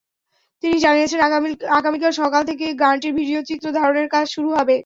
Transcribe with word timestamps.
তিনি 0.63 0.77
জানিয়েছেন, 0.85 1.19
আগামীকাল 1.79 2.11
সকাল 2.21 2.41
থেকে 2.49 2.65
গানটির 2.81 3.13
ভিডিওচিত্র 3.19 3.65
ধারণের 3.79 4.07
কাজ 4.09 4.25
শুরু 4.35 4.49
হবে। 4.57 4.75